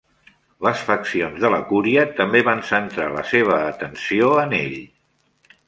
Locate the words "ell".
4.65-4.77